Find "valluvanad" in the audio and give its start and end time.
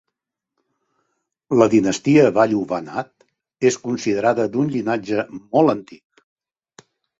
2.39-3.11